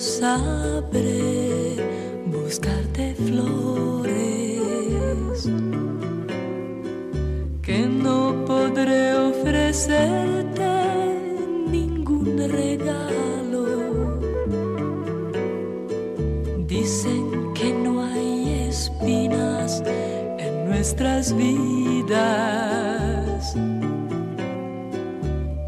[0.00, 1.76] sabré
[2.26, 4.60] buscarte flores
[7.62, 10.70] que no podré ofrecerte
[11.68, 13.66] ningún regalo.
[16.66, 19.82] Dicen que no hay espinas
[20.38, 22.14] en nuestras vidas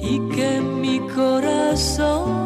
[0.00, 2.45] y que mi corazón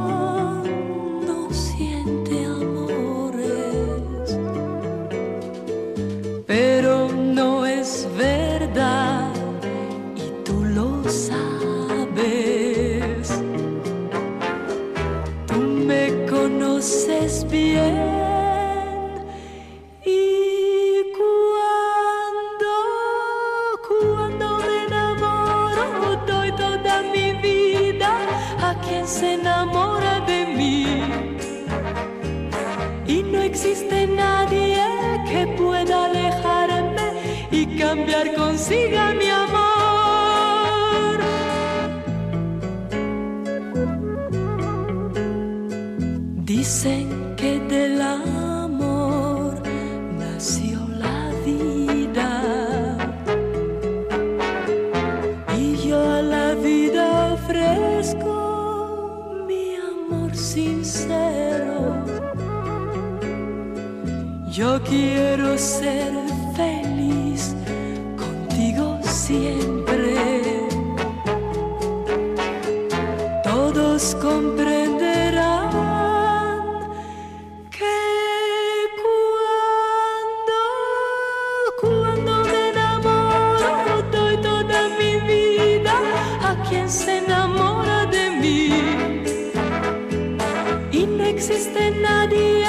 [28.63, 31.03] a quien se enamora de mí.
[33.07, 34.83] Y no existe nadie
[35.29, 39.80] que pueda alejarme y cambiar consigo mi amor.
[46.71, 49.61] Dicen que del amor
[50.17, 52.97] nació la vida.
[55.59, 62.05] Y yo a la vida ofrezco mi amor sincero.
[64.49, 66.13] Yo quiero ser
[66.55, 67.57] feliz
[68.17, 70.69] contigo siempre.
[73.43, 74.60] Todos comprenderán
[91.71, 92.67] existe nadie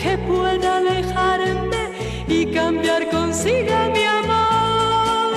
[0.00, 1.90] que pueda alejarme
[2.28, 5.34] y cambiar consigo mi amor.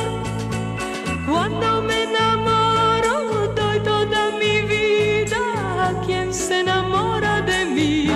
[1.25, 8.11] Cuando me enamoro, doy toda mi vida a quien se enamora de mí.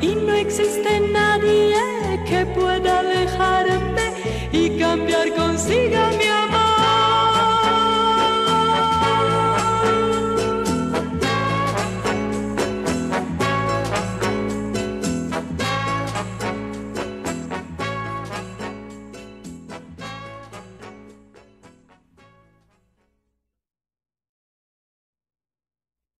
[0.00, 1.76] Y no existe nadie
[2.26, 4.12] que pueda alejarme
[4.52, 6.41] y cambiar consigo mi amor.